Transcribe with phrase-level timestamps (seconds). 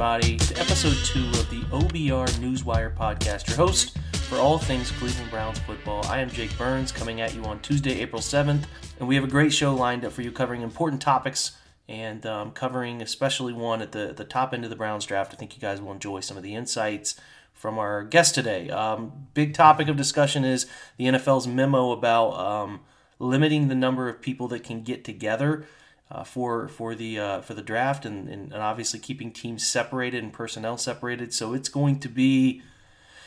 [0.00, 3.46] Everybody, to episode two of the OBR Newswire podcast.
[3.46, 3.98] Your host
[4.30, 6.02] for all things Cleveland Browns football.
[6.06, 8.64] I am Jake Burns, coming at you on Tuesday, April 7th,
[8.98, 11.52] and we have a great show lined up for you covering important topics
[11.86, 15.34] and um, covering especially one at the, the top end of the Browns draft.
[15.34, 17.20] I think you guys will enjoy some of the insights
[17.52, 18.70] from our guest today.
[18.70, 20.64] Um, big topic of discussion is
[20.96, 22.80] the NFL's memo about um,
[23.18, 25.66] limiting the number of people that can get together
[26.10, 30.22] uh, for for the uh, for the draft and, and, and obviously keeping teams separated
[30.22, 31.32] and personnel separated.
[31.32, 32.62] So it's going to be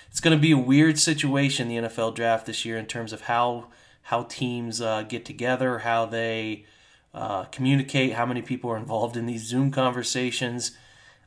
[0.10, 3.22] it's going to be a weird situation the NFL draft this year in terms of
[3.22, 3.68] how
[4.04, 6.66] how teams uh, get together, how they
[7.14, 10.72] uh, communicate, how many people are involved in these Zoom conversations.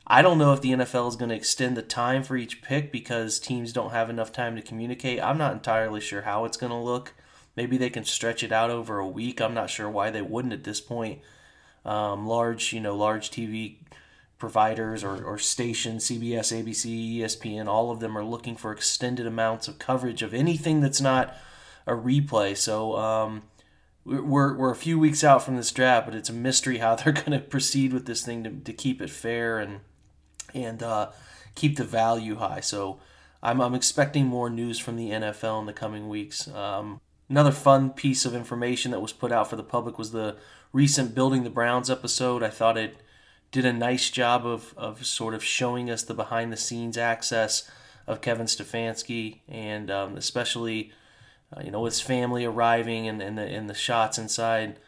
[0.05, 2.91] I don't know if the NFL is going to extend the time for each pick
[2.93, 5.21] because teams don't have enough time to communicate.
[5.21, 7.13] I'm not entirely sure how it's going to look.
[7.57, 9.41] Maybe they can stretch it out over a week.
[9.41, 11.19] I'm not sure why they wouldn't at this point
[11.87, 13.77] um, large, you know, large TV
[14.37, 19.67] providers or, or stations, CBS, ABC, ESPN, all of them are looking for extended amounts
[19.67, 21.35] of coverage of anything that's not
[21.87, 22.55] a replay.
[22.55, 23.43] So um,
[24.05, 27.13] we're, we're a few weeks out from this draft, but it's a mystery how they're
[27.13, 29.79] going to proceed with this thing to, to keep it fair and
[30.53, 31.11] and uh,
[31.55, 32.61] keep the value high.
[32.61, 32.99] So
[33.43, 36.47] I'm, I'm expecting more news from the NFL in the coming weeks.
[36.47, 40.37] Um, another fun piece of information that was put out for the public was the
[40.73, 42.43] recent Building the Browns episode.
[42.43, 42.97] I thought it
[43.51, 47.69] did a nice job of, of sort of showing us the behind the scenes access
[48.05, 50.91] of Kevin Stefanski and um, especially,
[51.55, 54.79] uh, you know, his family arriving and, and, the, and the shots inside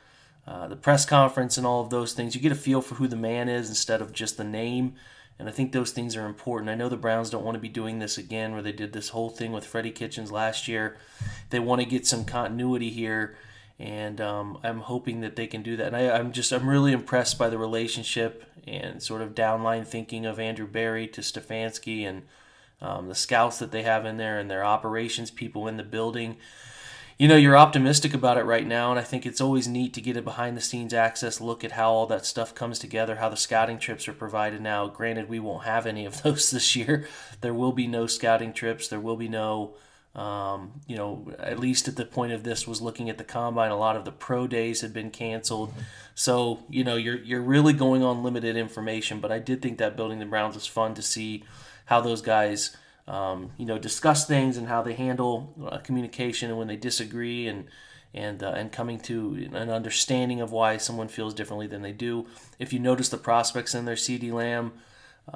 [0.48, 2.36] uh, the press conference and all of those things.
[2.36, 4.96] You get a feel for who the man is instead of just the name.
[5.40, 6.70] And I think those things are important.
[6.70, 9.10] I know the Browns don't want to be doing this again where they did this
[9.10, 10.98] whole thing with Freddie Kitchens last year.
[11.50, 13.38] They want to get some continuity here
[13.80, 15.88] and um, I'm hoping that they can do that.
[15.88, 20.26] And I, am just I'm really impressed by the relationship and sort of downline thinking
[20.26, 22.24] of Andrew Berry to Stefanski and
[22.82, 26.36] um, the scouts that they have in there and their operations people in the building.
[27.20, 30.02] You know, you're optimistic about it right now, and I think it's always neat to
[30.02, 33.28] get a behind the scenes access look at how all that stuff comes together, how
[33.28, 34.88] the scouting trips are provided now.
[34.88, 37.06] Granted, we won't have any of those this year.
[37.42, 38.88] There will be no scouting trips.
[38.88, 39.76] There will be no
[40.16, 43.72] um, you know, at least at the point of this was looking at the combine.
[43.72, 45.74] A lot of the pro days had been canceled,
[46.16, 49.20] so you know you're you're really going on limited information.
[49.20, 51.44] But I did think that building the Browns was fun to see
[51.86, 52.76] how those guys,
[53.10, 57.48] um, you know, discuss things and how they handle uh, communication and when they disagree
[57.48, 57.66] and
[58.14, 62.28] and uh, and coming to an understanding of why someone feels differently than they do.
[62.60, 64.74] If you notice the prospects in there, CeeDee Lamb.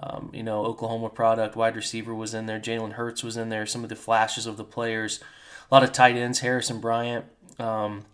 [0.01, 2.59] Um, you know, Oklahoma product, wide receiver was in there.
[2.59, 3.67] Jalen Hurts was in there.
[3.67, 5.19] Some of the flashes of the players.
[5.69, 6.39] A lot of tight ends.
[6.39, 7.25] Harrison Bryant,
[7.59, 8.05] um,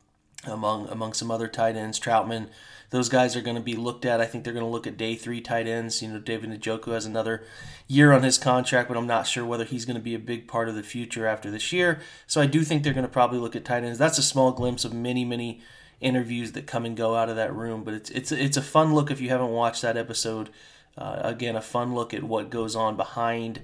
[0.46, 1.98] among among some other tight ends.
[1.98, 2.50] Trautman.
[2.92, 4.20] Those guys are going to be looked at.
[4.20, 6.02] I think they're going to look at day three tight ends.
[6.02, 7.44] You know, David Njoku has another
[7.88, 10.48] year on his contract, but I'm not sure whether he's going to be a big
[10.48, 12.00] part of the future after this year.
[12.26, 14.00] So I do think they're going to probably look at tight ends.
[14.00, 15.62] That's a small glimpse of many, many
[16.02, 17.84] interviews that come and go out of that room.
[17.84, 20.50] But it's it's it's a fun look if you haven't watched that episode.
[20.98, 23.62] Uh, again, a fun look at what goes on behind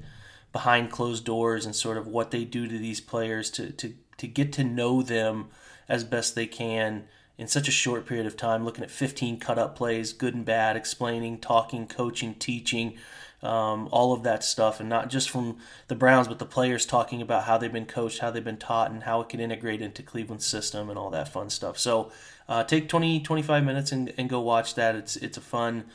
[0.51, 4.27] behind closed doors and sort of what they do to these players to to to
[4.27, 5.47] get to know them
[5.89, 7.05] as best they can
[7.37, 8.65] in such a short period of time.
[8.65, 12.97] Looking at 15 cut up plays, good and bad, explaining, talking, coaching, teaching.
[13.43, 15.57] Um, all of that stuff, and not just from
[15.87, 18.89] the Browns, but the players talking about how they've been coached, how they've been taught,
[18.89, 21.77] and how it can integrate into Cleveland's system and all that fun stuff.
[21.77, 22.11] So,
[22.49, 24.95] uh, take 20, 25 minutes and, and go watch that.
[24.95, 25.85] It's it's a fun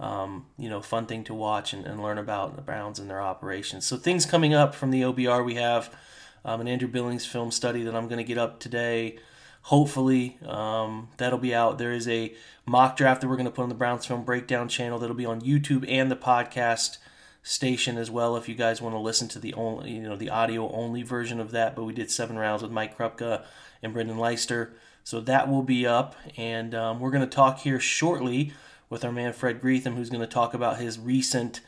[0.00, 3.20] um, you know, fun thing to watch and, and, learn about the Browns and their
[3.20, 3.84] operations.
[3.84, 5.94] So things coming up from the OBR, we have
[6.42, 9.18] um, an Andrew Billings film study that I'm going to get up today.
[9.62, 11.78] Hopefully, um, that'll be out.
[11.78, 12.34] There is a
[12.66, 15.26] mock draft that we're going to put on the Browns Film Breakdown channel that'll be
[15.26, 16.98] on YouTube and the podcast
[17.42, 18.36] station as well.
[18.36, 21.40] If you guys want to listen to the only, you know, the audio only version
[21.40, 23.44] of that, but we did seven rounds with Mike Krupka
[23.82, 24.72] and Brendan Leister,
[25.04, 26.16] so that will be up.
[26.36, 28.52] And um, we're going to talk here shortly
[28.88, 31.60] with our man Fred Greetham, who's going to talk about his recent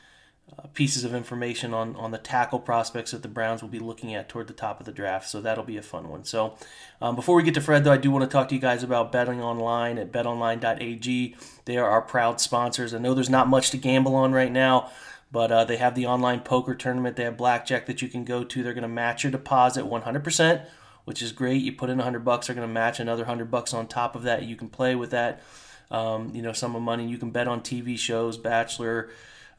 [0.58, 4.14] uh, pieces of information on, on the tackle prospects that the Browns will be looking
[4.14, 5.28] at toward the top of the draft.
[5.28, 6.24] So that'll be a fun one.
[6.24, 6.56] So
[7.00, 8.82] um, before we get to Fred, though, I do want to talk to you guys
[8.82, 11.36] about betting online at betonline.ag.
[11.64, 12.92] They are our proud sponsors.
[12.92, 14.90] I know there's not much to gamble on right now,
[15.30, 17.16] but uh, they have the online poker tournament.
[17.16, 18.62] They have blackjack that you can go to.
[18.62, 20.66] They're going to match your deposit 100%,
[21.06, 21.62] which is great.
[21.62, 24.24] You put in 100 bucks, they're going to match another 100 bucks on top of
[24.24, 24.42] that.
[24.42, 25.42] You can play with that.
[25.90, 27.06] Um, you know, sum of money.
[27.06, 29.10] You can bet on TV shows, Bachelor,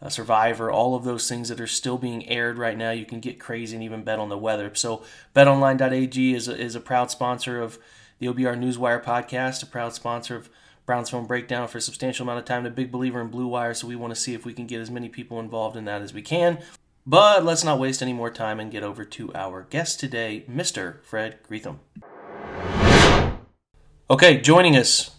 [0.04, 2.92] uh, Survivor, all of those things that are still being aired right now.
[2.92, 4.70] You can get crazy and even bet on the weather.
[4.76, 5.04] So,
[5.34, 7.80] betonline.ag is a, is a proud sponsor of
[8.20, 10.50] the OBR Newswire podcast, a proud sponsor of
[10.86, 13.74] Browns Film Breakdown for a substantial amount of time, a big believer in Blue Wire,
[13.74, 16.02] so we want to see if we can get as many people involved in that
[16.02, 16.60] as we can.
[17.06, 21.02] But let's not waste any more time and get over to our guest today, Mr.
[21.04, 21.80] Fred Greetham.
[24.10, 25.12] Okay, joining us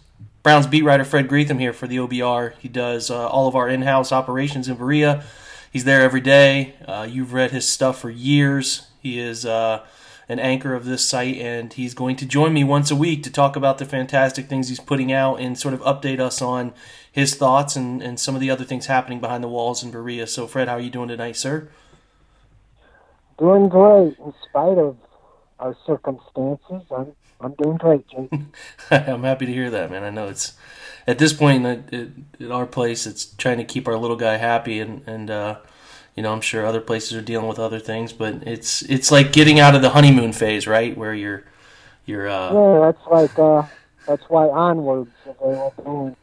[0.45, 2.53] Browns beat writer Fred Greetham here for the OBR.
[2.59, 5.23] He does uh, all of our in house operations in Berea.
[5.73, 6.75] He's there every day.
[6.87, 8.85] Uh, you've read his stuff for years.
[9.01, 9.83] He is uh,
[10.29, 13.31] an anchor of this site, and he's going to join me once a week to
[13.31, 16.75] talk about the fantastic things he's putting out and sort of update us on
[17.11, 20.27] his thoughts and, and some of the other things happening behind the walls in Berea.
[20.27, 21.69] So, Fred, how are you doing tonight, sir?
[23.39, 24.95] Doing great in spite of
[25.59, 26.83] our circumstances.
[26.95, 27.15] I'm
[27.45, 28.31] I'm doing great, Jake.
[28.91, 30.03] I'm happy to hear that, man.
[30.03, 30.53] I know it's
[31.05, 32.09] at this point at, at,
[32.49, 35.59] our place, it's trying to keep our little guy happy, and and uh,
[36.15, 39.31] you know I'm sure other places are dealing with other things, but it's it's like
[39.31, 40.97] getting out of the honeymoon phase, right?
[40.97, 41.43] Where you're
[42.05, 42.27] you're.
[42.27, 42.53] Uh...
[42.53, 43.63] Yeah, that's like uh,
[44.07, 46.17] that's why onwards available.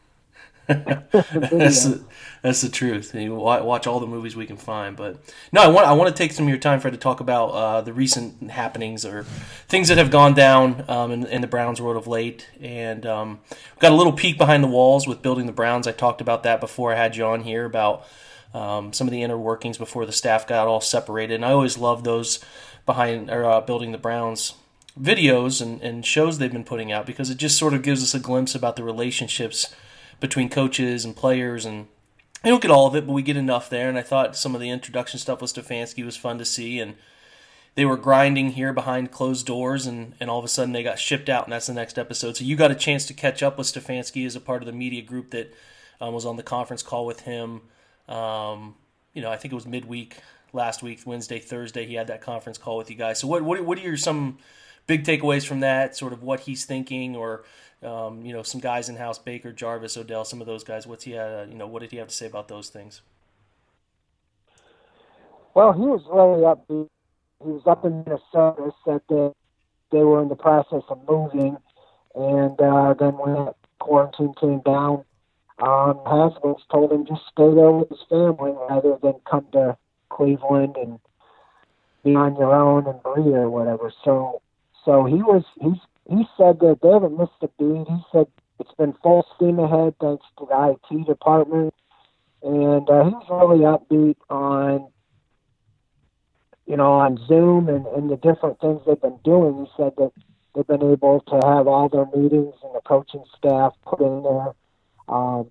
[0.67, 2.05] That's the,
[2.43, 3.15] that's the truth.
[3.15, 5.19] You watch all the movies we can find, but
[5.53, 7.49] no, I want I want to take some of your time, Fred, to talk about
[7.49, 9.25] uh, the recent happenings or
[9.69, 12.49] things that have gone down um, in, in, the Browns world of late.
[12.61, 13.41] And um,
[13.81, 15.87] got a little peek behind the walls with building the Browns.
[15.87, 18.07] I talked about that before I had you on here about
[18.55, 21.35] um, some of the inner workings before the staff got all separated.
[21.35, 22.39] And I always love those
[22.87, 24.55] behind or uh, building the Browns
[25.01, 28.15] videos and, and shows they've been putting out because it just sort of gives us
[28.15, 29.75] a glimpse about the relationships
[30.23, 31.89] between coaches and players and
[32.45, 33.89] I don't get all of it, but we get enough there.
[33.89, 36.81] And I thought some of the introduction stuff with Stefanski was fun to see.
[36.81, 36.97] And
[37.75, 40.99] they were grinding here behind closed doors, and, and all of a sudden they got
[40.99, 42.37] shipped out, and that's the next episode.
[42.37, 44.73] So you got a chance to catch up with Stefanski as a part of the
[44.73, 45.55] media group that
[46.01, 47.63] um, was on the conference call with him.
[48.09, 48.75] Um,
[49.15, 50.19] you know, I think it was midweek
[50.53, 51.87] last week, Wednesday, Thursday.
[51.87, 53.21] He had that conference call with you guys.
[53.21, 54.39] So what what what are your some
[54.87, 55.97] big takeaways from that?
[55.97, 57.45] Sort of what he's thinking, or
[57.83, 60.87] um, you know, some guys in house, Baker, Jarvis, Odell, some of those guys.
[60.87, 63.03] What's he, uh, you know, what did he have to say about those things?
[65.55, 66.89] Well, he was really upbeat.
[67.45, 69.35] He was up in Minnesota, said that
[69.91, 71.57] they were in the process of moving,
[72.15, 75.05] and uh, then when quarantine came down,
[75.59, 79.77] um, Haswitz told him just stay there with his family rather than come to
[80.09, 80.99] Cleveland and
[82.05, 83.93] be on your own and breathe or whatever.
[84.05, 84.41] So,
[84.85, 85.79] so he was he's
[86.09, 87.87] he said that they haven't missed a beat.
[87.89, 88.27] He said
[88.59, 91.75] it's been full steam ahead thanks to the IT department,
[92.43, 94.89] and uh, he's really upbeat on
[96.67, 99.65] you know on Zoom and, and the different things they've been doing.
[99.65, 100.13] He said that
[100.55, 104.53] they've been able to have all their meetings and the coaching staff put in there,
[105.09, 105.51] um,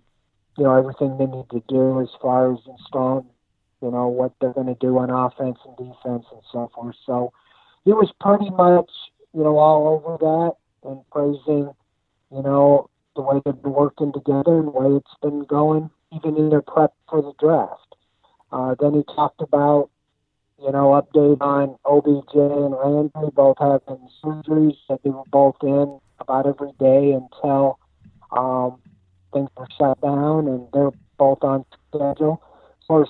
[0.58, 3.26] you know, everything they need to do as far as installing,
[3.82, 6.96] you know, what they're going to do on offense and defense and so forth.
[7.06, 7.34] So
[7.84, 8.92] he was pretty much
[9.34, 11.72] you know, all over that and praising,
[12.32, 16.38] you know, the way they've been working together and the way it's been going, even
[16.38, 17.96] in their prep for the draft.
[18.52, 19.90] Uh, then he talked about,
[20.62, 26.00] you know, update on OBJ and Landry both having surgeries that they were both in
[26.20, 27.80] about every day until
[28.32, 28.80] um,
[29.34, 32.42] things were shut down, and they're both on schedule.
[32.82, 33.10] Of course,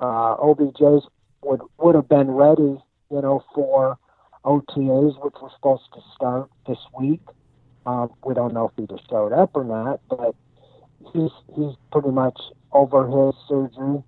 [0.00, 1.06] uh, OBJ's
[1.42, 2.78] would would have been ready,
[3.10, 3.98] you know, for
[4.44, 7.20] OTAs, which were supposed to start this week.
[7.86, 10.34] Um, we don't know if he just showed up or not, but
[11.12, 12.38] he's he's pretty much
[12.72, 14.02] over his surgery.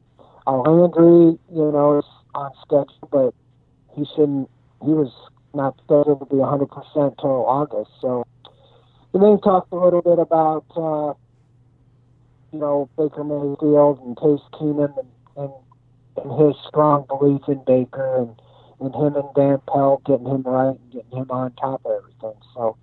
[0.47, 3.35] Uh, Landry, you know, is on schedule, but
[3.95, 4.49] he shouldn't.
[4.83, 5.13] He was
[5.55, 7.91] not scheduled to be 100% till August.
[8.01, 8.27] So,
[9.13, 11.15] and then he talked a little bit about, uh,
[12.53, 15.53] you know, Baker Mayfield and Case Keenum and, and,
[16.17, 18.35] and his strong belief in Baker and
[18.85, 22.41] and him and Van Pelt getting him right and getting him on top of everything.
[22.55, 22.77] So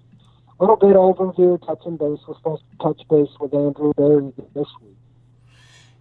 [0.59, 2.19] a little bit overview, touching base.
[2.27, 4.95] We're supposed to touch base with Andrew Berry this week.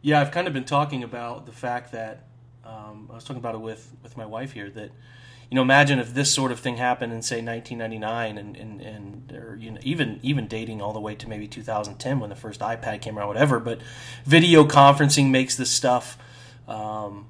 [0.00, 2.24] Yeah, I've kind of been talking about the fact that
[2.64, 4.90] um, I was talking about it with, with my wife here that
[5.50, 9.32] you know imagine if this sort of thing happened in say 1999 and and, and
[9.32, 12.60] or you know even even dating all the way to maybe 2010 when the first
[12.60, 13.80] iPad came around whatever but
[14.26, 16.18] video conferencing makes this stuff
[16.68, 17.24] um,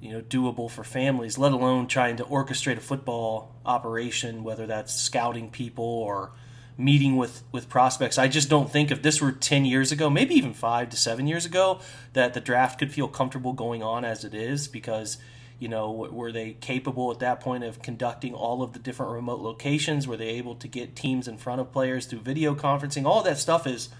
[0.00, 4.94] you know, doable for families, let alone trying to orchestrate a football operation, whether that's
[4.94, 6.32] scouting people or
[6.78, 8.16] meeting with, with prospects.
[8.16, 11.26] I just don't think if this were 10 years ago, maybe even five to seven
[11.26, 11.80] years ago,
[12.14, 15.18] that the draft could feel comfortable going on as it is because,
[15.58, 19.40] you know, were they capable at that point of conducting all of the different remote
[19.40, 20.08] locations?
[20.08, 23.04] Were they able to get teams in front of players through video conferencing?
[23.04, 23.90] All that stuff is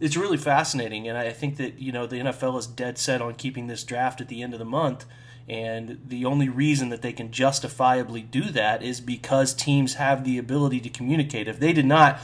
[0.00, 1.06] it's really fascinating.
[1.06, 4.22] And I think that, you know, the NFL is dead set on keeping this draft
[4.22, 5.04] at the end of the month
[5.48, 10.38] and the only reason that they can justifiably do that is because teams have the
[10.38, 11.48] ability to communicate.
[11.48, 12.18] If they did not,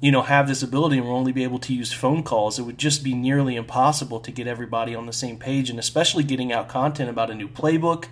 [0.00, 2.62] you know, have this ability and will only be able to use phone calls, it
[2.62, 6.52] would just be nearly impossible to get everybody on the same page, and especially getting
[6.52, 8.06] out content about a new playbook,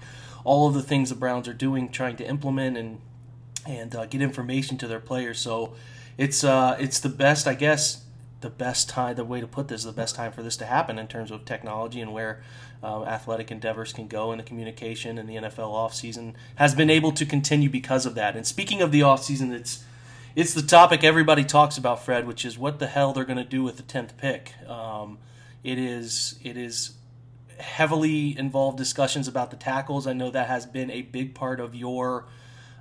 [0.44, 3.00] all of the things the Browns are doing, trying to implement and
[3.66, 5.38] and uh, get information to their players.
[5.38, 5.74] So
[6.16, 8.04] it's uh, it's the best, I guess,
[8.40, 9.16] the best time.
[9.16, 11.44] The way to put this, the best time for this to happen in terms of
[11.44, 12.42] technology and where
[12.82, 17.12] um, athletic endeavors can go in the communication and the NFL offseason has been able
[17.12, 18.36] to continue because of that.
[18.36, 19.84] And speaking of the offseason, it's
[20.36, 23.44] it's the topic everybody talks about, Fred, which is what the hell they're going to
[23.44, 24.54] do with the tenth pick.
[24.68, 25.18] Um,
[25.64, 26.92] it is it is
[27.58, 30.06] heavily involved discussions about the tackles.
[30.06, 32.26] I know that has been a big part of your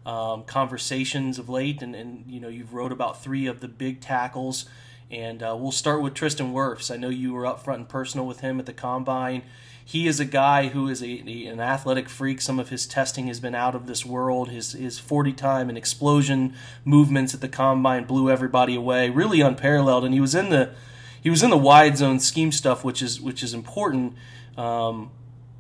[0.06, 4.00] um, conversations of late, and, and you know you've wrote about three of the big
[4.02, 4.66] tackles.
[5.12, 6.94] And uh, we'll start with Tristan Wirfs.
[6.94, 9.44] I know you were up front and personal with him at the combine
[9.90, 12.42] he is a guy who is a, a, an athletic freak.
[12.42, 14.50] Some of his testing has been out of this world.
[14.50, 16.54] His his 40 time and explosion
[16.86, 20.06] movements at the combine blew everybody away, really unparalleled.
[20.06, 20.76] And he was in the
[21.20, 24.14] he was in the wide zone scheme stuff, which is which is important.
[24.58, 25.10] Um,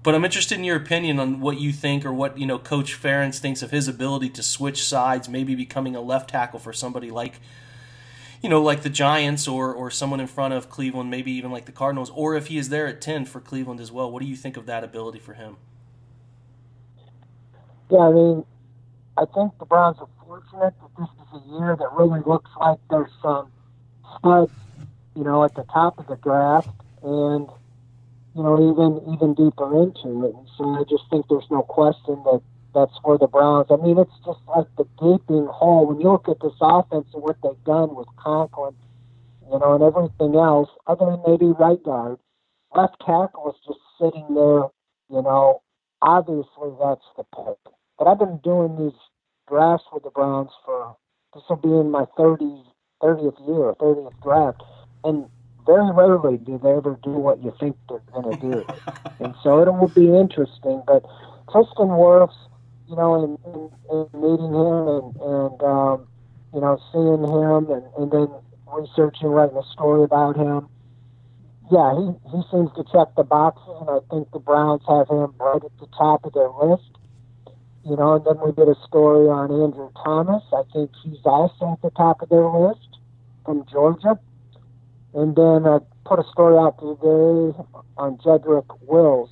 [0.04, 3.02] but I'm interested in your opinion on what you think, or what you know, Coach
[3.02, 7.10] Ferentz thinks of his ability to switch sides, maybe becoming a left tackle for somebody
[7.10, 7.42] like
[8.42, 11.66] you know, like the Giants or or someone in front of Cleveland, maybe even like
[11.66, 14.12] the Cardinals, or if he is there at ten for Cleveland as well.
[14.12, 15.58] What do you think of that ability for him?
[17.90, 18.46] Yeah, I mean,
[19.18, 22.80] I think the Browns are fortunate that this is a year that really looks like
[22.90, 23.52] there's some
[24.20, 24.52] studs,
[25.16, 26.70] you know, at the top of the draft,
[27.04, 27.50] and
[28.36, 30.36] you know, even even deeper into it.
[30.36, 32.42] And so I just think there's no question that
[32.74, 33.68] that's for the Browns.
[33.70, 37.24] I mean, it's just like the gaping hole when you look at this offense and
[37.24, 38.76] what they've done with Conklin,
[39.52, 42.18] you know, and everything else, other than maybe right guard.
[42.76, 44.70] Left tackle is just sitting there,
[45.10, 45.62] you know.
[46.02, 47.58] Obviously, that's the pick.
[47.98, 49.00] But I've been doing these
[49.50, 50.96] drafts with the Browns for
[51.34, 52.64] this will be in my 30,
[53.04, 54.64] 30th year, 30th draft,
[55.04, 55.30] and
[55.66, 58.66] very rarely do they ever do what you think they're going to do.
[59.20, 60.82] and so it will be interesting.
[60.88, 61.06] But
[61.52, 62.34] Tristan Wirfs,
[62.90, 66.08] you know, in, in, in meeting him and, and um,
[66.54, 68.28] you know, seeing him and, and then
[68.74, 70.68] researching, writing a story about him.
[71.72, 75.34] Yeah, he, he seems to check the boxes, and I think the Browns have him
[75.40, 76.90] right at the top of their list.
[77.86, 80.44] You know, and then we did a story on Andrew Thomas.
[80.52, 82.98] I think he's also at the top of their list
[83.46, 84.20] from Georgia.
[85.14, 87.58] And then I put a story out today
[87.98, 89.30] on Jedrick Wills.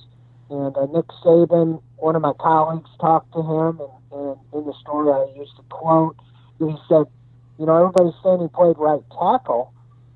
[0.50, 4.74] And uh, Nick Saban one of my colleagues talked to him, and, and in the
[4.80, 6.16] story I used a quote.
[6.58, 7.04] He said,
[7.58, 9.72] "You know, everybody's saying he played right tackle,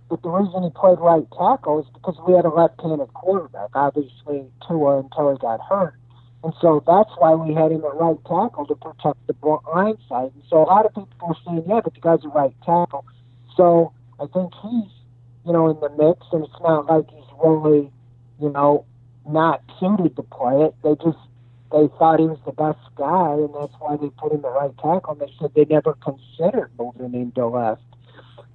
[0.09, 3.71] but the reason he played right tackle is because we had a left-handed quarterback.
[3.75, 5.95] Obviously, Tua until he got hurt,
[6.45, 10.31] and so that's why we had him at right tackle to protect the blind side.
[10.35, 13.05] And so a lot of people are saying, yeah, but the guy's a right tackle.
[13.57, 14.91] So I think he's,
[15.47, 17.93] you know, in the mix, and it's not like he's really,
[18.41, 18.85] you know,
[19.27, 20.75] not suited to play it.
[20.83, 21.19] They just
[21.73, 24.77] they thought he was the best guy, and that's why they put him at right
[24.77, 25.13] tackle.
[25.13, 27.83] And they said they never considered moving him to left.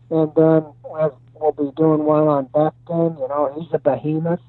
[0.10, 3.20] And then we'll be doing one on Becton.
[3.20, 4.40] You know, he's a behemoth,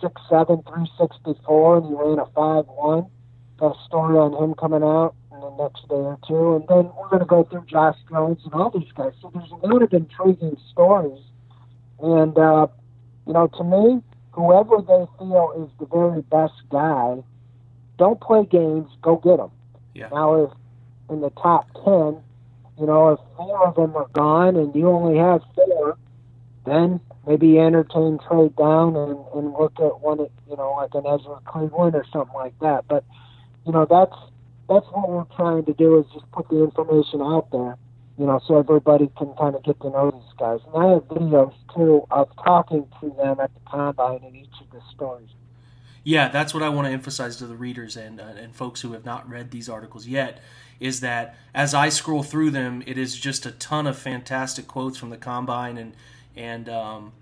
[0.00, 3.06] six seven, three sixty four, and he ran a five one.
[3.58, 6.92] Got a story on him coming out in the next day or two, and then
[6.96, 9.12] we're going to go through Josh Jones and all these guys.
[9.20, 11.22] So there's a lot of intriguing stories,
[12.00, 12.66] and uh,
[13.26, 14.02] you know, to me,
[14.36, 17.22] whoever they feel is the very best guy
[17.98, 18.90] don't play games.
[19.00, 19.50] Go get them.
[19.94, 20.08] Yeah.
[20.12, 20.50] Now, if
[21.08, 22.22] in the top ten,
[22.78, 25.96] you know, if four of them are gone and you only have four,
[26.66, 31.40] then maybe entertain trade down and, and look at one, you know, like an Ezra
[31.46, 32.84] Cleveland or something like that.
[32.88, 33.04] But
[33.64, 34.14] you know, that's
[34.68, 37.76] that's what we're trying to do is just put the information out there,
[38.18, 40.60] you know, so everybody can kind of get to know these guys.
[40.66, 44.70] And I have videos too of talking to them at the combine in each of
[44.70, 45.28] the stories.
[46.02, 48.92] Yeah, that's what I want to emphasize to the readers and uh, and folks who
[48.92, 50.40] have not read these articles yet
[50.78, 54.96] is that as I scroll through them, it is just a ton of fantastic quotes
[54.96, 55.94] from the combine and
[56.36, 57.12] and um,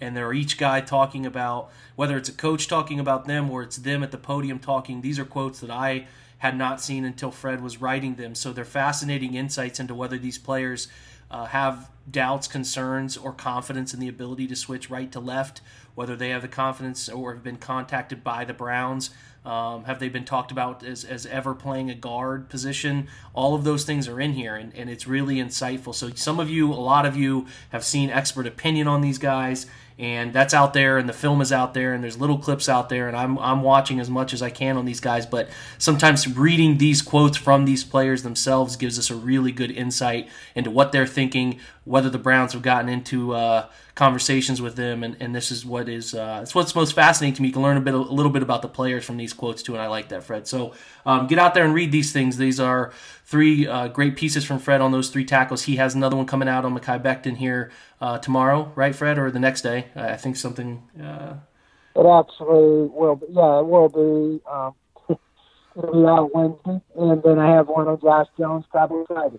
[0.00, 3.76] and they're each guy talking about whether it's a coach talking about them or it's
[3.76, 5.00] them at the podium talking.
[5.00, 6.06] These are quotes that I
[6.38, 8.34] had not seen until Fred was writing them.
[8.34, 10.88] So they're fascinating insights into whether these players
[11.30, 15.60] uh, have doubts, concerns, or confidence in the ability to switch right to left,
[15.94, 19.10] whether they have the confidence or have been contacted by the Browns.
[19.44, 23.06] Um, have they been talked about as, as ever playing a guard position?
[23.32, 25.94] All of those things are in here, and, and it's really insightful.
[25.94, 29.66] So, some of you, a lot of you, have seen expert opinion on these guys,
[29.98, 32.88] and that's out there and the film is out there and there's little clips out
[32.88, 35.48] there and I'm, I'm watching as much as i can on these guys but
[35.78, 40.70] sometimes reading these quotes from these players themselves gives us a really good insight into
[40.70, 45.34] what they're thinking whether the browns have gotten into uh, conversations with them and, and
[45.34, 47.80] this is what is uh, it's what's most fascinating to me you can learn a
[47.80, 50.22] bit a little bit about the players from these quotes too and i like that
[50.22, 50.72] fred so
[51.06, 52.92] um, get out there and read these things these are
[53.26, 55.64] three uh, great pieces from Fred on those three tackles.
[55.64, 59.30] He has another one coming out on Mekhi Becton here uh, tomorrow, right, Fred, or
[59.30, 59.86] the next day?
[59.94, 60.82] I think something.
[60.98, 61.34] Uh...
[61.96, 63.16] It actually will.
[63.16, 64.42] Be, yeah, it will be.
[64.48, 64.74] Um,
[65.76, 69.38] it'll be out Wednesday, and then I have one on Josh Jones probably Friday.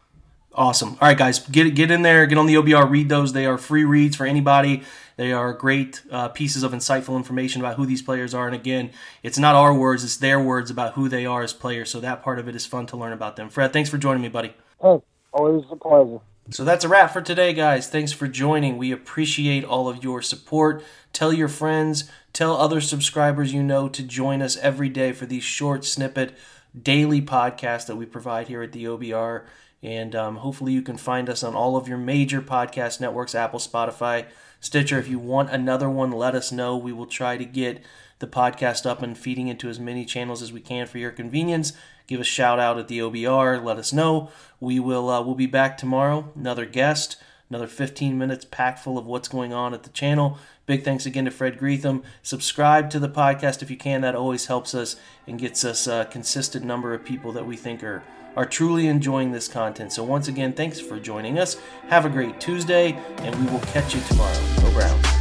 [0.54, 0.98] Awesome.
[1.00, 3.34] All right, guys, get get in there, get on the OBR, read those.
[3.34, 4.84] They are free reads for anybody.
[5.16, 8.48] They are great uh, pieces of insightful information about who these players are.
[8.48, 11.92] And again, it's not our words; it's their words about who they are as players.
[11.92, 13.50] So that part of it is fun to learn about them.
[13.50, 14.54] Fred, thanks for joining me, buddy.
[14.82, 15.00] Hey,
[15.32, 16.20] always a pleasure.
[16.50, 17.90] So that's a wrap for today, guys.
[17.90, 18.78] Thanks for joining.
[18.78, 20.82] We appreciate all of your support.
[21.12, 25.44] Tell your friends, tell other subscribers you know to join us every day for these
[25.44, 26.38] short snippet
[26.82, 29.44] daily podcasts that we provide here at the OBR.
[29.84, 33.60] And um, hopefully, you can find us on all of your major podcast networks Apple,
[33.60, 34.26] Spotify,
[34.60, 34.98] Stitcher.
[34.98, 36.76] If you want another one, let us know.
[36.76, 37.84] We will try to get
[38.20, 41.74] the podcast up and feeding into as many channels as we can for your convenience.
[42.08, 43.64] Give a shout out at the OBR.
[43.64, 44.32] Let us know.
[44.60, 46.32] We will uh, we'll be back tomorrow.
[46.36, 47.18] Another guest,
[47.50, 50.40] another 15 minutes packed full of what's going on at the channel.
[50.66, 52.04] Big thanks again to Fred Greetham.
[52.24, 54.02] Subscribe to the podcast if you can.
[54.02, 54.96] That always helps us
[55.28, 58.04] and gets us a consistent number of people that we think are
[58.38, 59.92] are truly enjoying this content.
[59.92, 61.58] So, once again, thanks for joining us.
[61.90, 65.17] Have a great Tuesday, and we will catch you tomorrow.